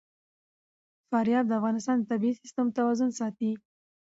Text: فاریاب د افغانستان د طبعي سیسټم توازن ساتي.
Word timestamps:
فاریاب 1.09 1.45
د 1.47 1.51
افغانستان 1.59 1.95
د 1.99 2.03
طبعي 2.11 2.31
سیسټم 2.41 2.67
توازن 2.77 3.09
ساتي. 3.19 3.51